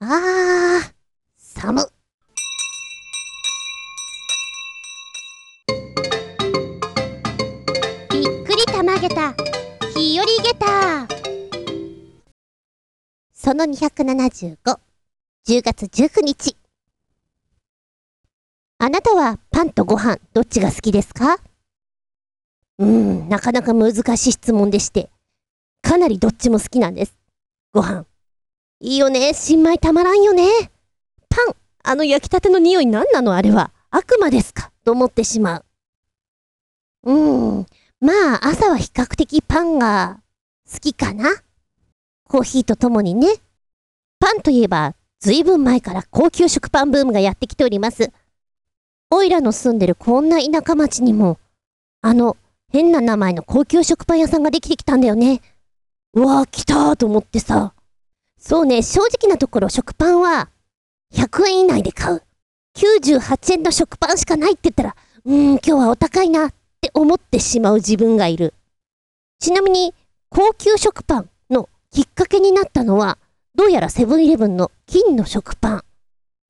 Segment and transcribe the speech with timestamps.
[0.00, 0.92] あー、
[1.38, 1.80] 寒。
[8.10, 9.32] びっくりたまげた、
[9.96, 11.06] 日和げた。
[13.32, 14.56] その275、
[15.46, 16.56] 10月19日。
[18.78, 21.38] あなたはパンとご飯、どっちが好きですか？
[22.78, 25.08] うーん、なかなか難しい質問でして、
[25.82, 27.16] かなりどっちも好きなんです。
[27.72, 28.04] ご飯。
[28.80, 30.48] いいよね、新米たまらんよね。
[31.28, 33.34] パン、あの焼きたての匂い何なの？
[33.34, 33.70] あれは。
[33.90, 34.72] 悪魔ですか？
[34.84, 35.64] と思ってしまう。
[37.04, 37.66] うーん、
[38.00, 40.20] まあ朝は比較的パンが
[40.70, 41.30] 好きかな。
[42.28, 43.28] コーヒーとともにね。
[44.18, 48.10] パンといえば、ずいぶん前から高級食パンブームがやってきております。
[49.10, 51.38] おいらの住んでるこんな田舎町にも、
[52.02, 52.36] あの
[52.72, 55.40] 変な名前の高級食パン屋さんができてきたんだよね。
[56.14, 57.74] うわ来たーと思ってさ。
[58.46, 60.50] そうね、正直なところ食パンは
[61.14, 62.22] 100円以内で買う。
[62.76, 68.52] 98円の食パンしかないって言ったら、うーん、今日はお高いなって思ってしまう自分がいる。
[69.38, 69.94] ちなみに、
[70.28, 73.16] 高級食パンのきっかけになったのは、
[73.54, 75.84] どうやらセブンイレブンの金の食パン。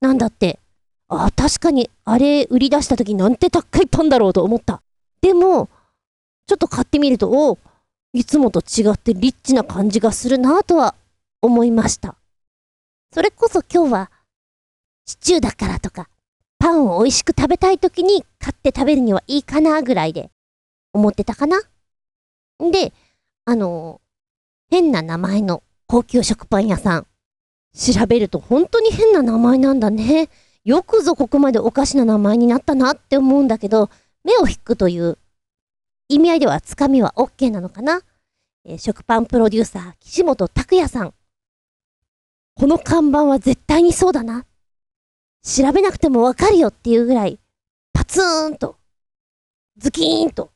[0.01, 0.59] なんだって。
[1.07, 4.81] あ、確かに、あれ売り出した時なんて高いパンだろうと思った。
[5.21, 5.69] でも、
[6.45, 7.57] ちょっと買ってみると、お
[8.11, 10.93] いつもと違ってリッチな感じがするなぁとは
[11.45, 12.15] 思いました。
[13.13, 14.11] それこそ今日は、
[15.05, 16.09] シチューだからとか、
[16.59, 20.31] パンを美味しく食べたい時に買って食べるにはいいかなぐらいで
[20.93, 21.61] 思ってたかな。
[22.59, 22.93] で、
[23.45, 24.01] あの
[24.71, 27.07] 変な名前の高級食パン屋さん。
[27.77, 30.29] 調べると本当に変な名前なんだね。
[30.63, 33.89] よくぞここまでおかしな名前になったなって思うんだけど、
[34.23, 35.19] 目を引くという
[36.07, 38.01] 意味合いではつかみは OK なのかな。
[38.65, 41.13] えー食パンプロデューサー、岸本拓也さん。
[42.57, 44.45] この看板は絶対にそうだな。
[45.43, 47.37] 調べなくてもわかるよっていうぐらい、
[47.91, 48.77] パツーンと、
[49.77, 50.51] ズキーンと、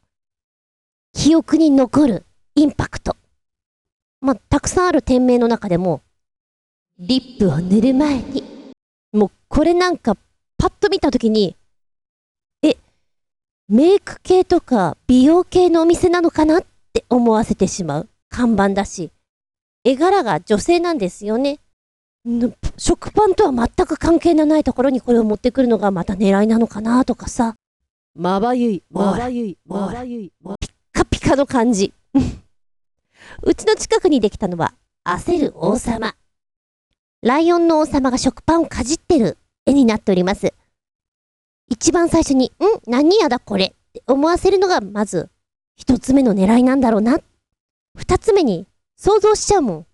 [1.12, 3.18] 記憶に残るインパクト。
[4.22, 6.02] まあ、たくさんある店名の中でも、
[6.98, 8.44] リップを塗る前に、
[9.12, 10.16] もうこれなんか
[10.58, 11.58] パッと見たときに、
[12.64, 12.78] え、
[13.68, 16.60] メイク系とか美容系のお店なのかな？
[16.60, 19.12] って思わせてしまう看板だし、
[19.84, 21.60] 絵柄が女性なんですよね。
[22.30, 27.56] ん食パンとは全く関係のないところにこれを持ってくるのがまた狙いなのかなとかさ。
[28.16, 31.94] まばゆい、まばゆい、まばゆい、ピッカピカの感じ。
[33.44, 34.74] うちの近くにできたのは、
[35.06, 36.16] 焦る王様。
[37.22, 40.54] ライオンの王様が食パンをかじってる絵になっております。
[41.70, 45.30] 一番最初に、ん何やだこれって思わせるのがまず
[45.76, 47.20] 一つ目の狙いなんだろうな。
[47.96, 49.86] 二つ目に想像しちゃうもん。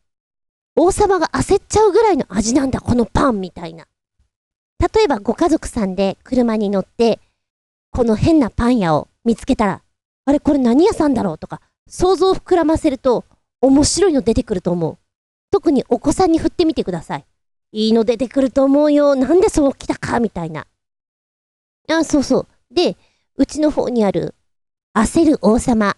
[0.78, 3.88] 王様が焦っちゃうぐらいの味なんだ、このパンみたいな。
[4.94, 7.20] 例えばご家族さんで車に乗って、
[7.92, 9.82] この変なパン屋を見つけたら、
[10.26, 13.24] あれこれ何屋さんだろうとか、想像を膨らませると
[13.62, 14.98] 面白いの出てくると思う。
[15.50, 17.26] 特にお子さんに振ってみてください。
[17.72, 19.16] いいの出てくると思うよ。
[19.16, 20.68] なんでそう来たかみたいな。
[21.90, 22.48] あ、そうそう。
[22.74, 22.98] で、
[23.38, 24.36] うちの方にある、
[24.94, 25.96] 焦る王様。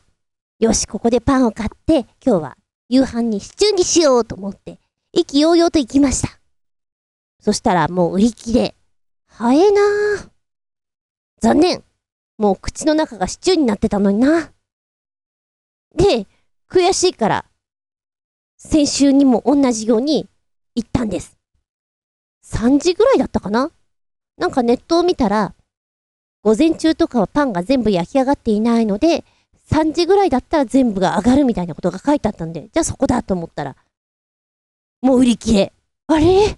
[0.59, 2.56] よし、ここでパンを買って、今日は
[2.89, 4.79] 夕飯にシチューにしようと思って、
[5.11, 6.39] 意気揚々と行きました。
[7.41, 8.75] そしたらもう売り切れ。
[9.27, 9.81] 早えな
[10.25, 10.29] あ
[11.41, 11.83] 残念。
[12.37, 14.51] もう口の中がシチューになってたのにな。
[15.95, 16.27] で、
[16.69, 17.45] 悔しいから、
[18.57, 20.27] 先週にも同じように
[20.75, 21.37] 行ったんです。
[22.45, 23.71] 3時ぐらいだったかな
[24.37, 25.55] なんかネットを見たら、
[26.43, 29.25] 午前中とかはパンが全部焼き上がっていないので、
[29.71, 33.75] 3時ぐらいだったら全部が上がるみたいなことが書いてあったんで、じゃあそこだと思ったら、
[35.01, 35.73] もう売り切れ。
[36.07, 36.57] あれ？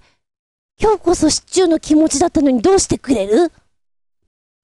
[0.81, 3.51] 今日こそシチューの気持ちだったのにどうしてくれる？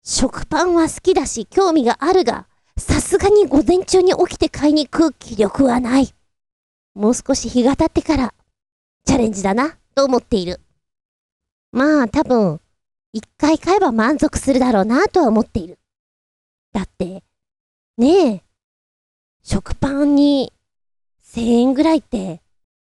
[0.04, 2.46] 食パンは好きだし興味があるが、
[2.78, 6.14] さすがに午前中に起きて買いに行く気力はない。
[6.94, 8.34] もう少し日が経ってから、
[9.04, 10.60] チャレンジだな、と思っている。
[11.72, 12.60] まあ多分、
[13.12, 15.78] 一回買えば満足するだろうなとは思っている。
[16.72, 17.24] だって、
[17.98, 18.42] ねえ、
[19.42, 20.52] 食パンに
[21.24, 22.42] 1000円ぐらいって、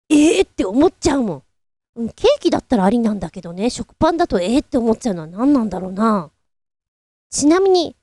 [0.09, 0.41] ええ？
[0.41, 1.45] って思っちゃうも
[2.01, 2.09] ん。
[2.09, 6.31] ケーキだったらありなんだけどね、食パンだとええって思っちゃうのは何なんだろうな。
[7.29, 7.95] ちなみに、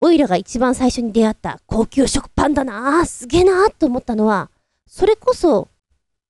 [0.00, 4.48] オイラが一番最初に出会った高級食パンだなすげえなと思ったのは、
[4.86, 5.66] それこそ、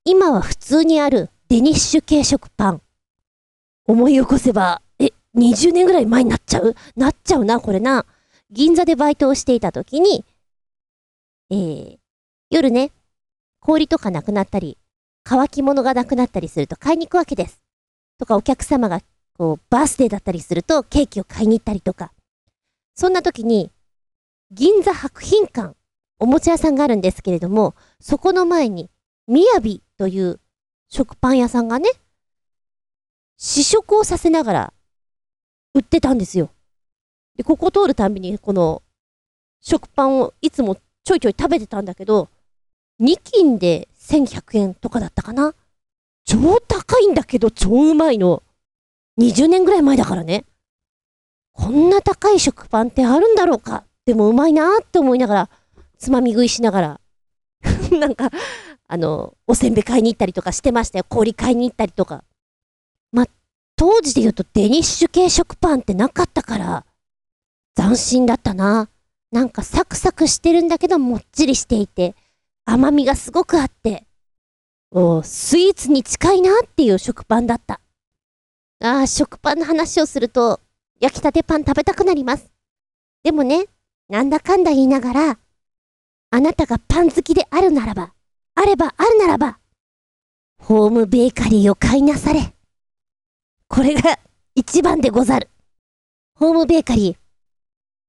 [0.07, 2.81] 今は普通にあるデニッシュ系食パン。
[3.87, 6.75] 思い起こせば、え、20年ぐらい前になっちゃう？
[6.97, 8.07] なっちゃうな、これな。
[8.51, 10.25] 銀座でバイトをしていた時に、
[11.51, 11.99] えー、
[12.51, 12.93] 夜ね、
[13.61, 14.79] 氷とかなくなったり、
[15.25, 17.61] 乾き物がなくなったりすると買いに行くわけです。
[18.19, 19.01] とかお客様が
[19.37, 22.13] こうバースデーだったりするとケーキを買いに行ったりとか、
[22.95, 23.71] そんな時に
[24.53, 25.75] 銀座博品館、
[26.21, 28.91] おもちゃ屋さんがあるんですけれども、そこの前に、
[29.27, 30.41] みやびという
[30.89, 31.91] 食パン屋さんがね、
[33.37, 34.73] 試食をさせながら
[35.75, 36.51] 売ってたんですよ。
[37.37, 38.83] で、ここ通るたびに、この
[39.61, 42.29] 食パンをいつもちょいちょい食べてたんだけど、
[43.00, 45.55] 2斤で1100円とかだったかな？
[46.25, 48.43] 超高いんだけど超うまいの。
[49.21, 50.44] 20年ぐらい前だからね。
[51.53, 53.85] こんな高い食パンってあるんだろうか？
[54.06, 55.50] でもうまいなーって思いながら、
[55.99, 57.00] つまみ食いしながら、
[57.99, 58.31] なんか、
[58.88, 61.05] あの、おせんべい買いに行ったりとかしてましたよ。
[61.09, 62.25] 氷買いに行ったりとか。
[63.12, 63.27] ま、
[63.75, 66.87] 当時で言うとデニッシュ系食パンってなかったから、
[67.76, 68.88] 斬新だったな。
[69.31, 72.14] なんかサクサクしてるんだけどもっちりしていて、
[72.64, 74.06] 甘みがすごくあって、
[74.90, 77.81] おスイーツに近いなっていう食パンだった。
[78.82, 80.61] ああ、食パンの話をすると、
[81.00, 82.50] 焼きたてパン食べたくなります。
[83.23, 83.67] でもね、
[84.08, 85.38] なんだかんだ言いながら、
[86.31, 88.14] あなたがパン好きであるならば、
[88.55, 89.58] あればあるならば、
[90.58, 92.55] ホームベーカリーを買いなされ。
[93.69, 94.19] これが
[94.55, 95.50] 一番でござる。
[96.37, 97.25] ホームベーカリー、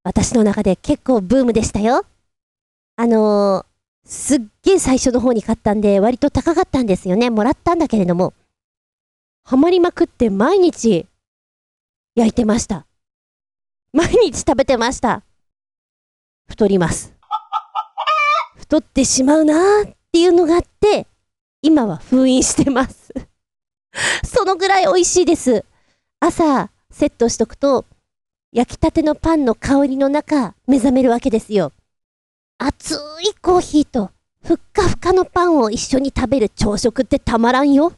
[0.07, 2.05] 私の中で結構ブームでしたよ。
[2.95, 7.29] あのー、すっげえ最初の方に買ったんで、割と高かったんですよね。
[7.29, 8.33] もらったんだけれども、
[9.43, 11.07] ハマりまくって毎日
[12.15, 12.87] 焼いてました。
[13.91, 15.23] 毎日食べてました。
[16.47, 17.13] 太ります。
[18.55, 21.05] 太ってしまうなーっていうのがあって、
[21.61, 23.13] 今は封印してます
[24.23, 25.65] そのぐらい美味しいです。
[26.21, 27.83] 朝、セットしとくと、
[28.53, 31.73] 焼きたてのパンの香りの中、目覚めるわけですよ。
[32.57, 34.11] 熱いコーヒーと、
[34.43, 37.93] ふっかふかのパンを一緒に食べる朝食ってたまらんよ。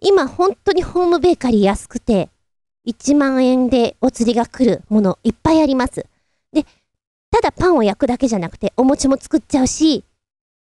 [0.00, 2.30] 今本当にホームベーカリー安くて、
[2.86, 6.06] 1万円でお釣りが来るものいっぱいあります。
[6.52, 6.64] で、
[7.30, 10.04] ただパンを焼くだけじゃなくて、お餅も作っちゃうし、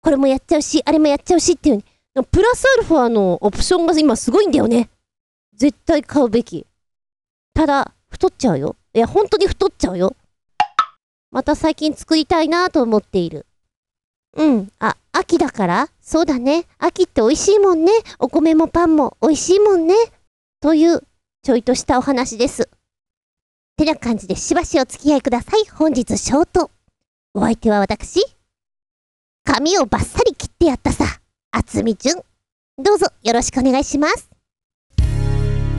[0.02, 1.84] これもやっちゃうし、あれもやっちゃうしっていう、
[2.24, 4.90] プラスアルファのオプションが今すごいんだよね。
[5.54, 6.66] 絶対買うべき。
[7.54, 8.76] ただ、太っちゃうよ。
[8.94, 10.16] いや、本当に太っちゃうよ。
[11.32, 13.46] また最近作りたいなと思っている。
[14.36, 14.72] うん。
[14.80, 15.90] あ、秋だから？
[16.02, 16.66] そうだね。
[16.78, 17.92] 秋って美味しいもんね。
[18.20, 19.96] お米もパンも美味しいもんね。
[20.60, 21.04] という、
[21.42, 22.70] ちょいとしたお話です。
[23.78, 25.66] てな感じでしばしお付き合いください。
[25.70, 26.70] 本日ショート。
[27.34, 28.22] お相手は私。
[29.46, 31.06] 髪をバッサリ切ってやったさ。
[31.52, 32.22] あつみじゅん。
[32.78, 34.30] どうぞよろしくお願いします。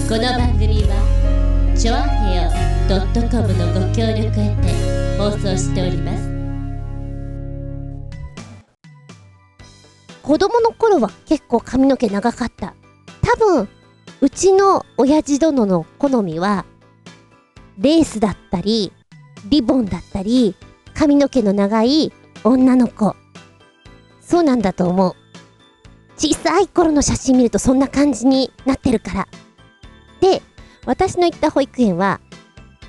[0.09, 6.32] この番組は、ちょあへよ .com のご協力へて放送しております。
[10.23, 12.75] 子供の頃は結構髪の毛長かった。
[13.23, 13.69] 多分、
[14.20, 16.64] うちの親父殿の好みは、
[17.79, 18.93] レースだったり、
[19.49, 20.55] リボンだったり、
[20.94, 22.12] 髪の毛の長い
[22.44, 23.17] 女の子。
[24.20, 25.14] そうなんだと思う。
[26.17, 29.28] 小さい頃の写真見るとそんな感じになってるから。
[30.20, 30.43] で、
[30.87, 32.20] 私の行った保育園は、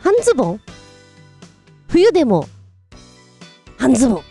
[0.04, 0.62] 半ズボン？
[1.88, 2.50] 冬でも、
[3.78, 4.18] 半ズボン？
[4.18, 4.24] っ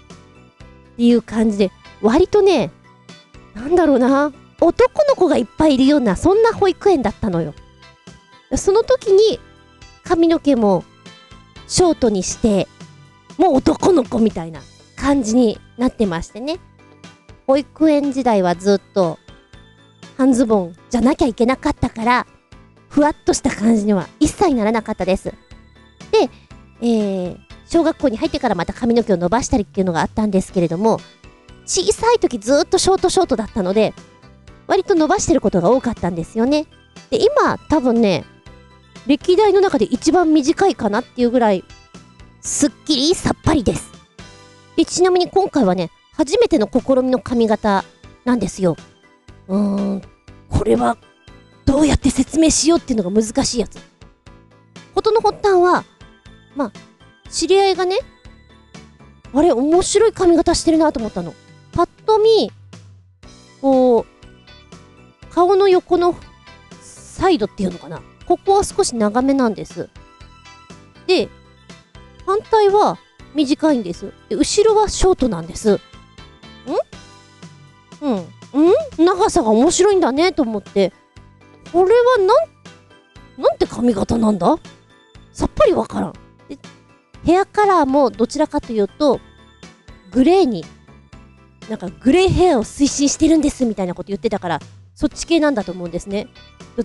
[0.98, 1.70] ていう感じで、
[2.02, 2.70] 割とね、
[3.54, 7.54] なんだろうな、男の子がいっぱいいるような、そんな保育園だったのよ。
[8.54, 9.40] その時に、
[10.04, 10.84] 髪の毛も
[11.66, 12.68] ショートにして、
[13.38, 14.60] もう男の子みたいな
[14.94, 16.60] 感じになってましてね。
[17.46, 19.18] 保育園時代はずっと
[20.18, 22.26] 半ズボンじゃなきゃいけなかったから、
[22.90, 25.32] ふわっとした感じには一切ならなかったです。
[26.82, 31.00] えー、小学校に入ってからまた髪の毛を伸ばしたりっていうのがあったんですけれども、
[31.64, 33.94] 小さい時ずっとショートショートだったので、
[34.66, 36.66] 割と伸ばしてることが多かったんですよね。
[37.10, 38.24] で、今多分ね、
[39.06, 41.64] 歴代の中で一番短いかなっていうぐらい、
[42.40, 43.92] すっきりさっぱりです。
[44.76, 47.84] で、ちなみに今回はね、初めての試みの髪型
[48.24, 48.76] なんですよ。
[49.48, 50.02] うーん、
[50.48, 50.96] これは、
[51.64, 53.78] どうやって説明しようっていうのが難しいやつ。
[54.94, 55.84] 事の発端は、
[56.54, 56.72] まあ、
[57.30, 57.98] 知り合いがね、
[59.34, 61.34] あれ、面白い髪型してるなと思ったの。
[61.72, 62.52] パッと見、
[63.60, 64.06] こう、
[65.34, 66.14] 顔の横の
[66.82, 68.02] サイドっていうのかな。
[68.26, 69.88] ここは少し長めなんです。
[71.06, 71.28] で、
[72.26, 72.98] 反対は
[73.34, 74.12] 短いんです。
[74.28, 75.74] で、後ろはショートなんです。
[75.74, 75.78] ん？
[78.02, 78.16] うん。
[78.18, 78.24] ん？
[78.98, 80.92] 長さが面白いんだねと思って、
[81.72, 84.56] これはなん、なんて髪型なんだ？
[85.32, 86.12] さっぱりわからん。
[87.24, 89.20] ヘアカラーもどちらかというと、
[90.10, 90.64] グレーに、
[91.68, 94.60] なんかグレーヘアを推進してるんですみたいなこと言ってたから、
[94.94, 96.28] そっち系なんだと思うんですね。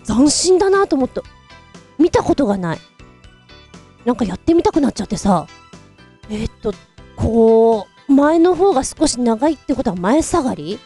[0.06, 1.22] 斬新だなと思って、
[1.98, 2.80] 見たことがない。
[4.06, 5.48] なんかやってみたくなっちゃってさ、
[6.30, 6.74] えーっと、
[7.16, 10.80] こう、前の方が少し長いってことは前下がり？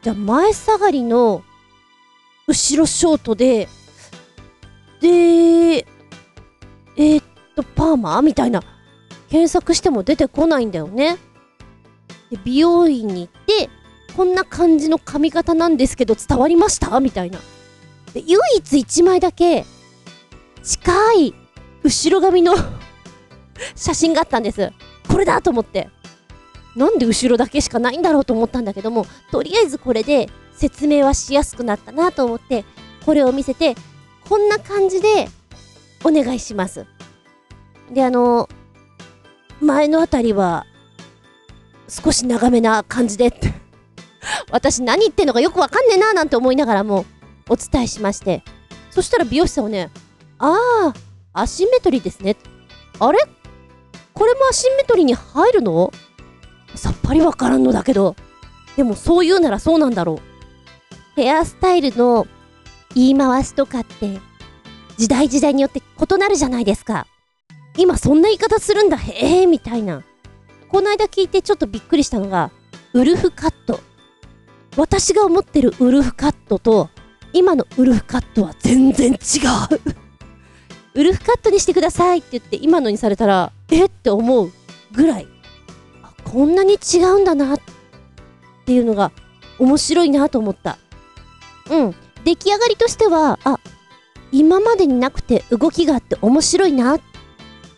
[0.00, 1.42] じゃあ前下がりの
[2.46, 3.68] 後ろショートで、
[5.00, 7.24] で、えーっ
[7.54, 8.22] と、パーマ？
[8.22, 8.62] みたいな、
[9.28, 11.16] 検索しても出てこないんだよね。
[12.30, 13.70] で、美容院に行って、
[14.16, 17.00] こんな感じの髪型なんですけど伝わりました？
[17.00, 17.38] みたいな。
[18.12, 19.64] で、唯一1枚だけ、
[20.62, 21.34] 近い
[21.82, 22.54] 後ろ髪の
[23.74, 24.72] 写真があったんです。
[25.08, 25.90] これだと思って。
[26.76, 32.64] なんで後ろだけしかないんだろうと思ったんだけども、とりあえずこれで説明はしやすくなったなと思って、
[33.04, 33.76] これを見せて、
[34.28, 35.28] こんな感じで
[36.02, 36.86] お願いします。
[37.92, 38.48] で、あの、
[39.60, 40.66] 前のあたりは、
[41.88, 43.28] 少し長めな感じで。
[43.28, 43.52] っ て
[44.50, 47.04] 私何言ってんのかよくわかんねえななんて思いながらも
[47.48, 48.42] お伝えしまして。
[48.90, 49.90] そしたら美容師さんはね
[50.38, 50.94] あ
[51.34, 52.36] あアシンメトリーですね。
[53.00, 53.18] あれ？
[54.14, 55.92] これもアシンメトリーに入るの？
[56.74, 58.16] さっぱりわからんのだけど。
[58.76, 61.20] でもそう言うならそうなんだろう。
[61.20, 62.26] ヘアスタイルの
[62.94, 64.18] 言い回しとかって
[64.96, 67.06] 時代時代によって異なるじゃないですか。
[67.76, 68.96] 今そんな言い方するんだ。
[68.96, 70.02] へえみたいな。
[70.68, 72.50] この間聞いてちょっとびっくりしたのが
[72.92, 73.80] ウルフカット。
[74.76, 76.90] 私が思ってるウルフカットと
[77.32, 79.18] 今のウルフカットは全然違う。
[80.94, 84.52] ウルフカットにしてくださいって言って今のにされたらえって思う
[84.92, 85.28] ぐらい。
[86.02, 87.60] あこんなに違うんだなっ
[88.64, 89.12] ていうのが
[89.58, 90.78] 面白いなと思った。
[91.70, 91.94] うん。
[92.24, 93.58] 出来上がりとしてはあ
[94.32, 97.00] 今までになくて動きがあって面白いなっ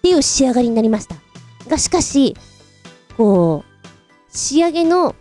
[0.06, 1.16] ていう仕上がりになりました。
[1.68, 2.36] がしかし
[3.16, 5.16] こう仕上げの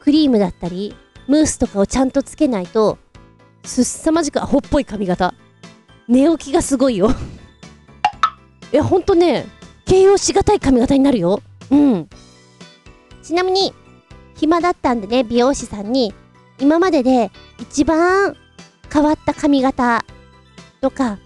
[0.00, 0.94] クリームだったり
[1.26, 2.98] ムースとかをちゃんとつけないと
[3.64, 5.32] すっさまじくアホっぽい髪型。
[6.06, 7.10] 寝起きがすごいよ。
[8.72, 9.46] いやほんとね
[9.86, 11.40] 形容しがたい髪型になるよ。
[11.70, 12.08] うん。
[13.22, 13.72] ちなみに
[14.36, 16.12] 暇だったんでね美容師さんに
[16.60, 18.36] 今までで一番
[18.92, 20.04] 変わった髪型
[20.82, 21.18] とか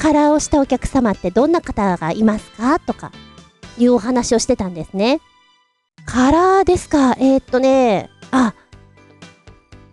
[0.00, 2.80] カラーをしたお客様ってどんな方がいますか？
[2.80, 3.12] とか
[3.78, 5.20] いうお話をしてたんですね。
[6.06, 7.12] カラーですか？
[7.18, 8.54] えー、っとねあ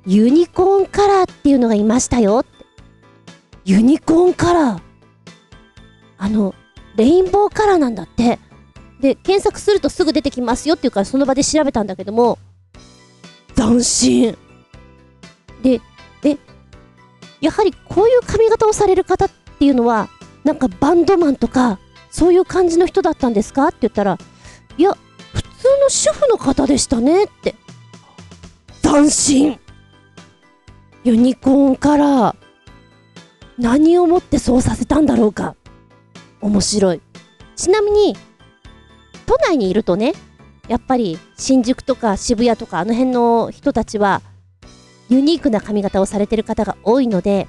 [0.06, 2.46] ユニコーンカラーっていうのがいましたよ。
[3.66, 4.82] ユニコーンカラー。
[6.18, 6.56] あの
[6.96, 8.40] レインボーカラーなんだって。
[9.02, 10.76] で検索するとすぐ出てきますよ。
[10.76, 12.40] っていうからその場で調べたんだけども
[13.56, 14.38] 斬新。
[15.62, 15.82] で
[16.24, 16.38] え
[17.42, 20.08] やはりこういう髪型をされる方っっていうのは
[20.44, 21.80] なんかバンドマンとか
[22.12, 23.70] そういう感じの人だったんですか？
[23.70, 24.20] って言ったら
[24.78, 24.96] いや
[25.34, 25.48] 普通
[25.82, 27.56] の主婦の方でしたねって。
[28.84, 29.60] 斬新。
[31.04, 32.36] ユニコーンカラー
[33.58, 35.56] 何をもってそうさせたんだろうか。
[36.40, 37.02] 面白い。
[37.56, 38.16] ちなみに
[39.26, 40.14] 都内にいるとね
[40.68, 44.22] やっぱり新宿とか渋谷とかあの辺の人たちは
[45.10, 47.48] ユニークな髪型をされてる方が多いので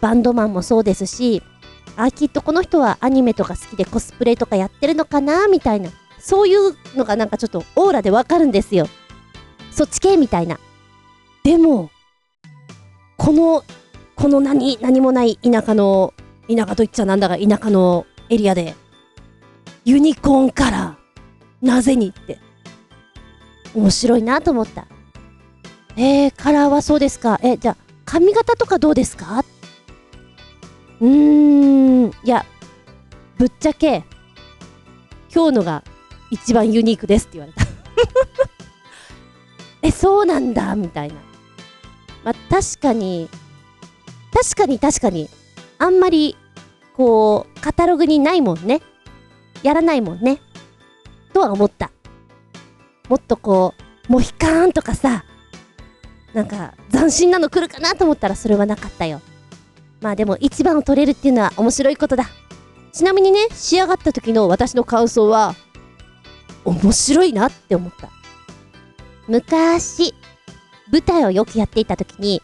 [0.00, 1.42] バンドマンもそうですし
[1.96, 8.88] あきっとこの人はアニメとか好きでコスプレとかやってるのかなみたいなそういうのがなんかちょっとオーラでわかるんですよ。
[9.70, 10.58] そっち系みたいな。
[11.42, 11.90] でも
[13.18, 13.62] この
[14.16, 16.14] この何何もない田舎の
[16.48, 18.74] 田舎と言っちゃなんだが田舎のエリアで
[19.84, 22.38] ユニコーンカラーなぜにって
[23.74, 24.86] 面白いなと思った。
[25.96, 27.38] えー、カラーはそうですか？
[27.42, 29.44] えじゃあ髪型とかどうですか？
[31.04, 32.46] うーんいや
[33.36, 34.04] ぶっちゃけ
[35.32, 35.84] 今日のが
[36.30, 37.64] 一番ユニークですって言われた。
[39.82, 41.14] えそうなんだみたいな。
[42.24, 43.28] まあ確かに
[44.32, 45.28] 確かに確かに
[45.78, 46.36] あんまり
[46.96, 48.80] こうカタログにないもんね。
[49.62, 50.40] やらないもんね。
[51.34, 51.90] とは思った。
[53.10, 53.74] もっとこ
[54.08, 55.24] うモヒカーンとかさ
[56.32, 59.20] なんか斬新なの来るかなと思ったらそれはなかったよ。
[60.00, 62.26] まあでも一番を取れるっていうのは面白いことだ。
[62.92, 65.54] ちなみにね仕上がった時の私の感想は
[66.64, 68.10] 面白いなって思った。
[69.26, 70.14] 昔
[70.92, 72.42] 舞台をよくやっていた時に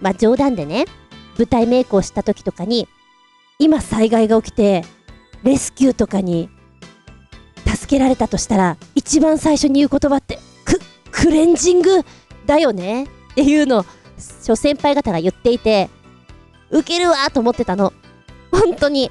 [0.00, 0.84] まあ冗談でね
[1.36, 2.88] 舞台メイクをした時とかに
[3.58, 4.84] 今災害が起きて
[5.42, 6.48] レスキューとかに
[7.66, 12.02] 助けられたとしたら一番最初に言う言葉ってククレンジング
[12.46, 13.84] だよねっていうのを
[14.42, 15.90] 諸先輩方が言っていて
[16.70, 17.92] ウケるわと思ってたの。
[18.50, 19.10] 本当に。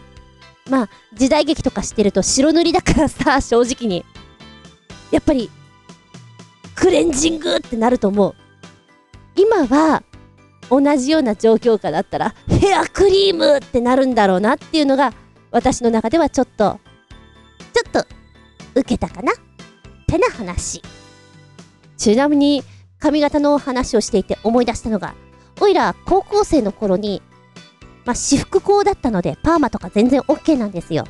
[0.70, 4.06] まあ時代劇とかしてると白塗りだからさ 正直に。
[5.12, 5.50] やっぱり
[6.76, 8.36] クレンジングってなると思う。
[9.36, 10.04] 今は
[10.70, 15.14] 同じような状況下だったらヘアクリームってなるんだろうなっていうのが
[15.52, 16.80] 私の中ではちょっと
[17.74, 18.08] ちょっと
[18.76, 19.34] 受けたかな。
[19.34, 19.36] っ
[20.08, 20.82] てな話。
[21.98, 22.64] ちなみに
[23.00, 25.16] 髪型の話をしていて思い出したのが
[25.60, 27.22] おいら高校生の頃に
[28.06, 31.06] まあ私服校だったのでパーマとか全然 OK なんですよ。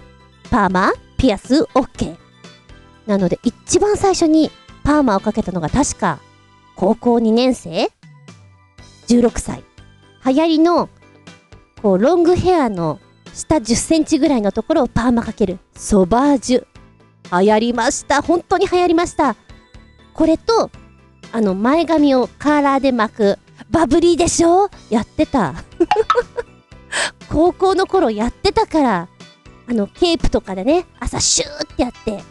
[0.52, 2.16] パーマピアス OK
[3.08, 4.52] なので一番最初に
[4.84, 6.20] パーマをかけたのが確か
[6.76, 7.92] 高校2年生
[9.08, 9.64] ？16歳。
[10.26, 10.90] 流行りの
[11.82, 13.00] こうロングヘアの
[13.34, 15.60] 下10センチぐらいのところをパーマかける。
[15.76, 16.66] ソバージュ。
[17.42, 18.22] 流行りました。
[18.22, 19.36] 本当に流行りました。
[20.14, 20.70] これと
[21.32, 23.40] あの前髪をカーラーで巻く
[23.72, 24.70] バブリーでしょ？
[24.90, 25.56] やってた。
[27.30, 29.10] 高校の頃やってたから
[29.68, 32.24] あのケープとかでね朝シューってやって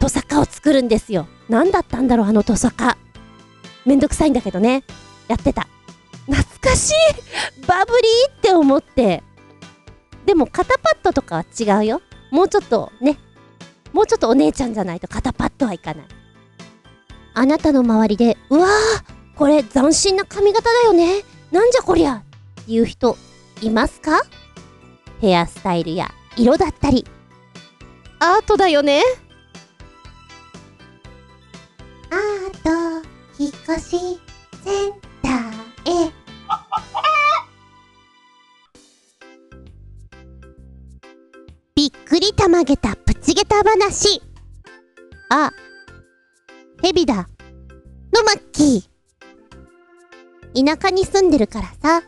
[0.00, 1.28] トサカを作るんですよ。
[1.48, 2.96] 何だったんだろうあのトサカ。
[3.84, 4.82] めんどくさいんだけどね。
[5.28, 5.68] やってた。
[6.26, 7.66] 懐かしい。
[7.66, 9.22] バブリーって思って。
[10.24, 12.02] でも肩パッドとかは違うよ。
[12.30, 13.18] もうちょっとね。
[13.92, 16.06] もうちょっとお姉ちゃんじゃないと肩パッドはいかない。
[17.34, 21.22] あなたの周りでうわーこれ斬新な髪型だよね。
[21.52, 22.22] なんじゃこりゃ。
[22.62, 23.18] っていう人
[23.60, 24.22] いますか？
[25.20, 27.06] ヘアスタイルや色だったり。
[28.18, 29.02] アートだよね。
[32.10, 34.20] アート引っ越し
[34.64, 36.12] センターへ。
[41.74, 44.22] びっくりたまげたプチゲタ話。
[45.30, 45.52] あ
[46.82, 47.28] ヘビだ。
[48.12, 52.02] のマッキー田舎に住んでるからさ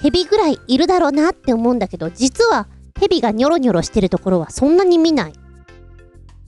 [0.00, 2.68] ヘビぐらいいるだろうなって思うんだけど実は
[3.00, 5.32] ヘビがニョロニョロしてるところはそんなに見ない。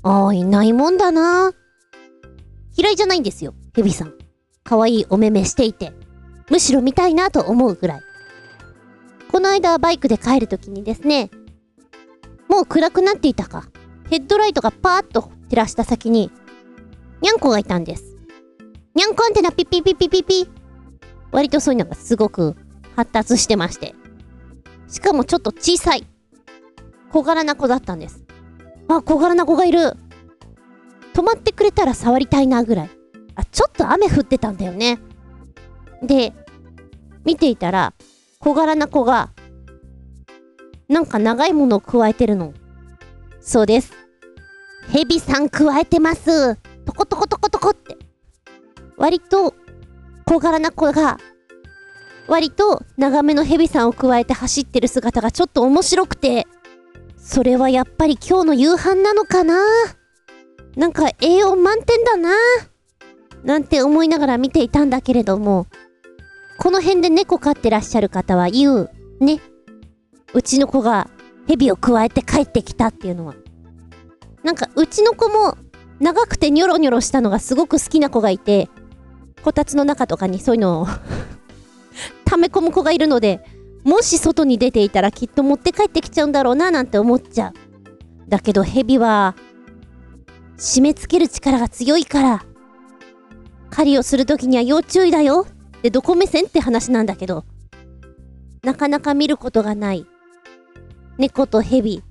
[0.02, 1.52] ああいないもんだな。
[2.76, 4.14] 嫌いじゃないんですよヘビさん。
[4.64, 5.92] 可愛いお目目していて。
[6.48, 8.00] むしろ見たいなと思うぐらい。
[9.30, 11.30] この間バイクで帰るときにですね
[12.48, 13.68] もう暗くなっていたか。
[14.10, 16.32] ヘッドライトがパーッと照らした先に、
[17.20, 18.16] にゃんこがいたんです。
[18.96, 20.50] にゃんこアンテナピッピッピッピッピッピ。
[21.30, 22.56] 割とそういうのがすごく
[23.00, 23.94] 発達してまして。
[24.88, 26.06] しかもちょっと小さい。
[27.10, 28.22] 小柄な子だったんです。
[28.88, 29.94] あ、小柄な子がいる。
[31.14, 32.90] 止まってくれたら触りたいなぐらい。
[33.36, 34.98] あ、ちょっと雨降ってたんだよね。
[36.02, 36.34] で、
[37.24, 37.94] 見ていたら、
[38.38, 39.30] 小柄な子が
[40.90, 42.52] なんか長いものを加えてるの。
[43.40, 43.92] そうです。
[44.90, 46.56] ヘビさん加えてます。
[46.84, 47.96] トコトコトコトコって。
[48.98, 49.54] 割と
[50.26, 51.18] 小柄な子が、
[52.30, 56.46] 割と長めのヘビさんを加えて走ってる姿がちょっと面白くて、
[57.16, 59.60] それはやっぱり今日の夕飯なのかな？
[60.76, 62.30] なんか栄養満点だな？
[63.42, 65.66] なんて思いながら見ていたんだけれども、
[66.56, 69.40] この辺で猫飼ってらっしゃる方は言う、ね？
[70.32, 71.10] うちの子が
[71.48, 73.34] 蛇を加えて帰ってきたっていうのは。
[74.44, 75.58] なんかうちの子も
[75.98, 78.70] 長くてニョロニョロしたのがすごく好きな子がいて、
[79.42, 80.86] こたつの中とかにそういうのを
[82.30, 83.40] 溜め込む子がいるので、
[83.82, 88.28] もし外に出ていたらきっと持って帰ってきちゃうんだろうななんて思っちゃう。
[88.28, 89.34] だけど蛇は、
[90.56, 92.44] 締め付ける力が強いから、
[93.70, 95.44] 狩りをするときには要注意だよ
[95.78, 97.44] ってどこ目線って話なんだけど、
[98.62, 100.06] なかなか見ることがない
[101.18, 102.04] 猫と蛇。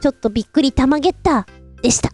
[0.00, 1.48] ちょっとびっくりたまげった
[1.82, 2.12] でした。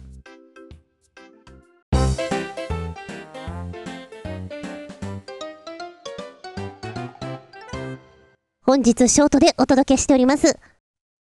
[8.65, 10.57] 本日ショートでお届けしております。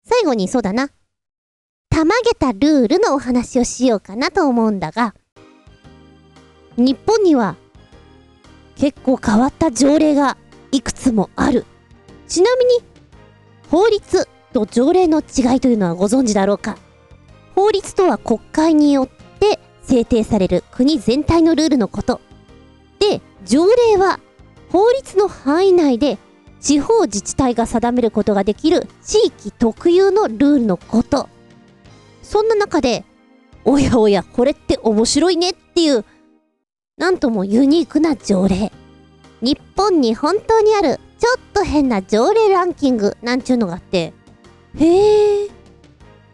[0.06, 0.90] 最後にそうだな。
[1.90, 5.16] たまげたルールのお話をしようかなと思うんだが、
[6.78, 7.56] 日本には
[8.76, 10.38] 結構変わった条例が
[10.72, 11.66] いくつもある。
[12.28, 12.72] ちなみに、
[13.68, 16.78] 法律と条例の違いというのはご存知だろうか
[17.56, 22.22] 法律とは国会によって制定される国全体のルールのこと。
[23.00, 24.20] で、条例は
[24.72, 26.20] 法律の範囲内で
[26.64, 31.28] 地方自治体が定めることができる地域特有のルールのこと。
[32.22, 33.04] そんな中で、
[33.66, 36.06] おやおや、これって面白いねっていう、
[36.98, 38.72] なんともユニークな条例。
[39.42, 44.14] 日本に本当にあるちょっと変な条例ランキングなんちゅうのがあって、
[44.78, 45.50] へえ、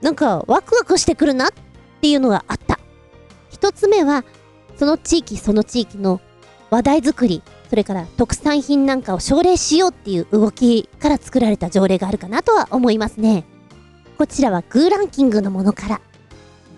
[0.02, 1.52] なんかワクワクしてくるなっ
[2.02, 2.80] ていうのがあった。
[3.50, 4.24] 一つ目は、
[4.78, 6.22] その地域その地域の
[6.70, 13.46] 話題作り、それから特産品なんかを奨励しようっていう動きから作られた条例があるかなとは思いますね。
[14.18, 16.02] こちらはグーランキングのものから。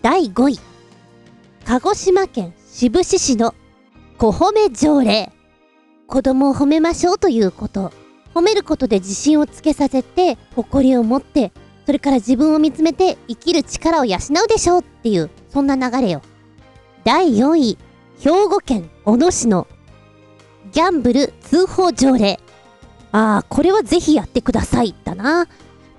[0.01, 0.59] 第5位。
[1.65, 3.55] 鹿児島県志布志市の
[4.17, 5.31] 小褒め条例。
[6.07, 7.93] 子供を褒めましょうということ。
[8.35, 11.53] 褒めることで自信をつけさせて、誇りを持って、
[11.85, 16.21] それから自分を見つめて生きる力を養うでしょうっていう、そんな流れよ。
[17.03, 17.77] 第4位、
[18.19, 19.67] 兵庫県小野市の
[20.71, 22.39] ギャンブル通報条例。
[23.11, 24.95] ああ、これはぜひやってください。
[25.03, 25.47] だな。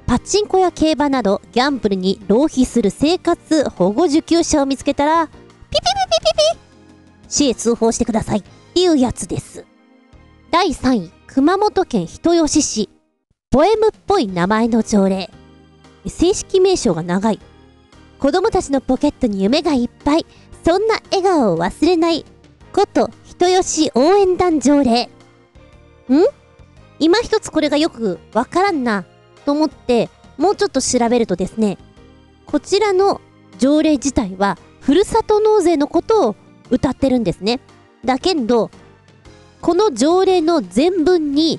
[0.07, 5.39] パチンコや競馬などギャンブルに浪費する生活保護受給者を見つけたら、ピピ
[5.71, 5.81] ピピ
[6.27, 6.59] ピピ
[7.29, 8.43] 市へ通報してくださいっ
[8.75, 9.65] ていうやつです。
[10.51, 12.91] 第3位、熊本県人吉市。
[13.51, 15.31] ポエムっぽい名前の条例。
[16.07, 17.41] 正式名称が長い。
[18.19, 20.27] 子供たちのポケットに夢がいっぱい。
[20.65, 22.25] そんな笑顔を忘れない。
[22.73, 23.11] こと
[23.43, 25.03] 人吉応援団条例。
[25.03, 25.09] ん？
[27.01, 29.05] 今一つこれがよくわからんな。
[29.45, 31.77] と思って、もうちょっと調べるとですね、
[32.47, 33.21] こちらの
[33.59, 36.37] 条例自体は、ふるさと納税のことを
[36.71, 37.59] 歌ってるんですね。
[38.05, 38.71] だけど、
[39.61, 41.59] この条例の全文に、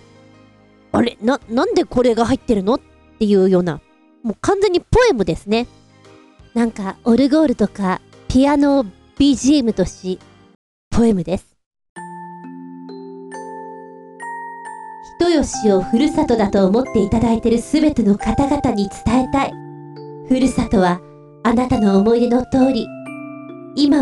[0.93, 1.17] あれ？
[1.21, 2.79] な、なんでこれが入ってるのっ
[3.19, 3.81] ていうような、
[4.23, 5.67] もう完全にポエムですね。
[6.53, 8.85] なんか、オルゴールとか、ピアノを
[9.19, 10.19] BGM とし、
[10.89, 11.52] ポエムです。
[15.29, 19.53] 人吉をふるさとだと思っていただいているすべての方々に伝えたい。
[20.27, 20.99] ふるさとは、
[21.43, 22.85] あなたの思い出の通り、
[23.75, 24.01] 今